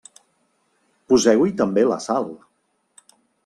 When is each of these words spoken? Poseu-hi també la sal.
Poseu-hi 1.11 1.55
també 1.61 1.87
la 1.93 2.01
sal. 2.09 2.29